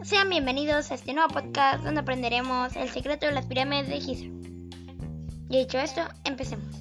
[0.00, 4.24] bienvenidos a este nuevo podcast donde aprenderemos el secreto de las pirámides de Giza.
[5.50, 6.74] Y dicho esto, empecemos.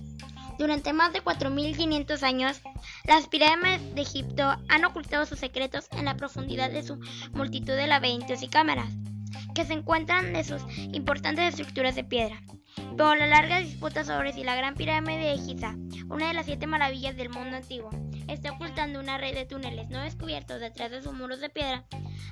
[0.57, 2.61] Durante más de 4.500 años,
[3.03, 6.97] las pirámides de Egipto han ocultado sus secretos en la profundidad de su
[7.33, 8.89] multitud de laberintos y cámaras,
[9.53, 12.41] que se encuentran de sus importantes estructuras de piedra.
[12.95, 15.75] Pero la larga disputa sobre si la gran pirámide de Giza,
[16.09, 17.89] una de las siete maravillas del mundo antiguo,
[18.27, 21.85] está ocultando una red de túneles no descubiertos detrás de sus muros de piedra,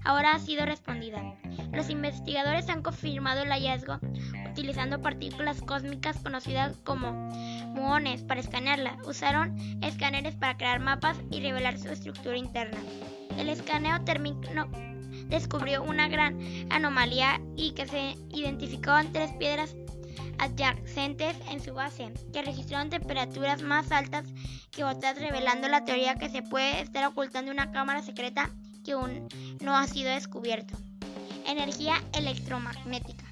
[0.03, 1.21] ahora ha sido respondida.
[1.73, 3.99] Los investigadores han confirmado el hallazgo
[4.51, 7.11] utilizando partículas cósmicas conocidas como
[7.75, 8.97] muones para escanearla.
[9.05, 12.77] Usaron escáneres para crear mapas y revelar su estructura interna.
[13.37, 14.41] El escaneo térmico
[15.29, 16.39] descubrió una gran
[16.71, 19.75] anomalía y que se identificó en tres piedras
[20.39, 24.25] adyacentes en su base, que registraron temperaturas más altas
[24.71, 28.51] que otras, revelando la teoría que se puede estar ocultando una cámara secreta
[28.87, 29.27] que aún
[29.59, 30.77] no ha sido descubierto.
[31.45, 33.25] Energía electromagnética.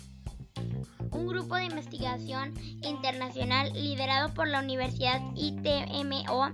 [1.11, 2.53] Un grupo de investigación
[2.83, 6.51] internacional liderado por la Universidad ITMO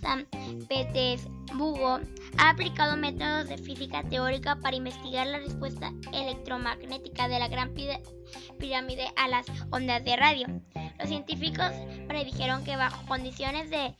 [0.00, 0.28] San
[0.68, 1.98] Petersburgo
[2.38, 7.74] ha aplicado métodos de física teórica para investigar la respuesta electromagnética de la Gran
[8.60, 10.46] Pirámide a las ondas de radio.
[11.00, 11.72] Los científicos
[12.06, 13.96] predijeron que bajo condiciones de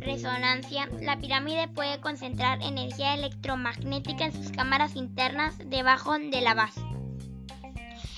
[0.00, 6.80] resonancia, la pirámide puede concentrar energía electromagnética en sus cámaras internas debajo de la base.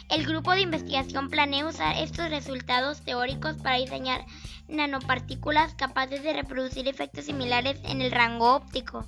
[0.09, 4.25] El grupo de investigación planea usar estos resultados teóricos para diseñar
[4.69, 9.07] nanopartículas capaces de reproducir efectos similares en el rango óptico.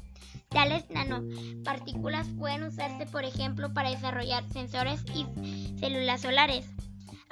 [0.49, 5.27] Tales nanopartículas pueden usarse, por ejemplo, para desarrollar sensores y
[5.79, 6.67] células solares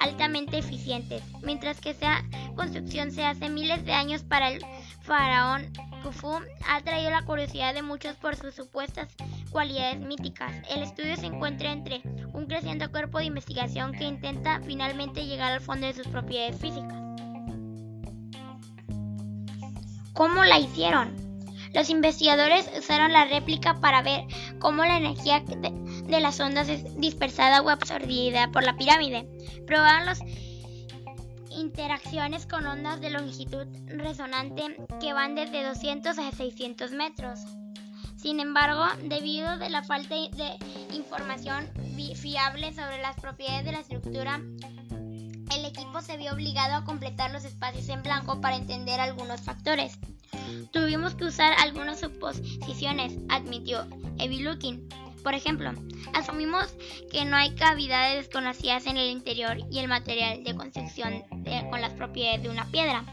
[0.02, 4.64] altamente eficientes, mientras que esa construcción se hace miles de años para el
[5.02, 9.08] faraón Khufu ha traído la curiosidad de muchos por sus supuestas
[9.50, 10.52] cualidades míticas.
[10.70, 12.02] El estudio se encuentra entre
[12.32, 16.98] un creciente cuerpo de investigación que intenta finalmente llegar al fondo de sus propiedades físicas.
[20.12, 21.14] ¿Cómo la hicieron?
[21.74, 24.24] Los investigadores usaron la réplica para ver
[24.58, 29.26] cómo la energía de, las ondas es dispersada o absorbida por la pirámide.
[29.66, 30.20] Probaron las
[31.58, 37.40] interacciones con ondas de longitud resonante que van desde 200 a 600 metros.
[38.16, 40.58] Sin embargo, debido a la falta de
[40.92, 41.68] información
[42.14, 44.40] fiable sobre las propiedades de la estructura,
[45.56, 49.98] el equipo se vio obligado a completar los espacios en blanco para entender algunos factores.
[50.72, 53.86] Tuvimos que usar algunas suposiciones, admitió
[54.18, 54.88] Evie Looking.
[55.22, 55.72] Por ejemplo,
[56.14, 56.74] asumimos
[57.10, 61.22] que no hay cavidades desconocidas en el interior y el material de construcción
[61.70, 63.04] con las propiedades de una piedra.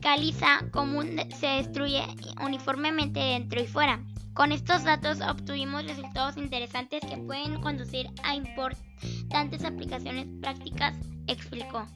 [0.00, 2.04] Caliza común se destruye
[2.42, 4.00] uniformemente dentro y fuera.
[4.34, 10.94] Con estos datos obtuvimos resultados interesantes que pueden conducir a importantes aplicaciones prácticas,
[11.26, 11.86] explicó.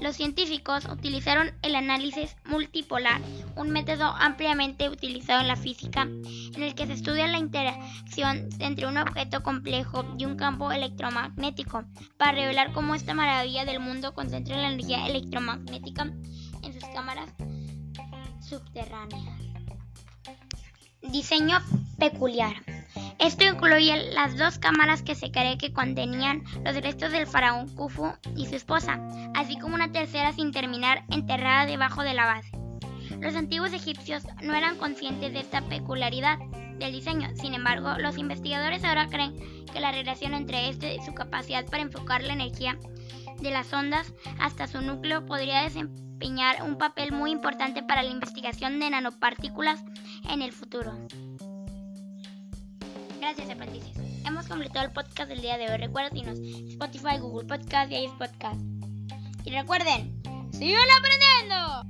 [0.00, 3.20] Los científicos utilizaron el análisis multipolar,
[3.56, 8.86] un método ampliamente utilizado en la física, en el que se estudia la interacción entre
[8.86, 11.84] un objeto complejo y un campo electromagnético,
[12.16, 16.04] para revelar cómo esta maravilla del mundo concentra la energía electromagnética
[16.62, 17.30] en sus cámaras
[18.40, 19.38] subterráneas.
[21.02, 21.58] Diseño
[21.98, 22.54] peculiar.
[23.18, 28.12] Esto incluye las dos cámaras que se cree que contenían los restos del faraón Khufu
[28.36, 29.00] y su esposa,
[29.34, 32.52] así como una tercera sin terminar enterrada debajo de la base.
[33.20, 36.38] Los antiguos egipcios no eran conscientes de esta peculiaridad
[36.78, 39.34] del diseño, sin embargo, los investigadores ahora creen
[39.72, 42.78] que la relación entre este y su capacidad para enfocar la energía
[43.40, 48.78] de las ondas hasta su núcleo podría desempeñar un papel muy importante para la investigación
[48.78, 49.82] de nanopartículas
[50.30, 50.92] en el futuro.
[53.28, 53.92] Gracias, aprendices.
[54.24, 55.76] Hemos completado el podcast del día de hoy.
[55.76, 58.40] Recuérdenos Spotify, Google Podcast y iPodcast.
[58.40, 58.62] Podcast.
[59.44, 61.84] Y recuerden, ¡sigan aprendiendo!